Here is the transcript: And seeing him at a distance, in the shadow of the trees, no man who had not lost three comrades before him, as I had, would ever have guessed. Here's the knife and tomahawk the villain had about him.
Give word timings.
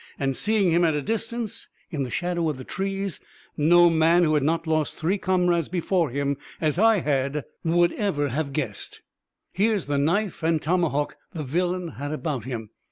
And 0.17 0.35
seeing 0.35 0.71
him 0.71 0.83
at 0.83 0.95
a 0.95 1.01
distance, 1.03 1.67
in 1.91 2.01
the 2.01 2.09
shadow 2.09 2.49
of 2.49 2.57
the 2.57 2.63
trees, 2.63 3.19
no 3.55 3.87
man 3.87 4.23
who 4.23 4.33
had 4.33 4.41
not 4.41 4.65
lost 4.65 4.97
three 4.97 5.19
comrades 5.19 5.69
before 5.69 6.09
him, 6.09 6.37
as 6.59 6.79
I 6.79 7.01
had, 7.01 7.45
would 7.63 7.93
ever 7.93 8.29
have 8.29 8.51
guessed. 8.51 9.03
Here's 9.51 9.85
the 9.85 9.99
knife 9.99 10.41
and 10.41 10.59
tomahawk 10.59 11.17
the 11.33 11.43
villain 11.43 11.89
had 11.99 12.11
about 12.11 12.45
him. 12.45 12.71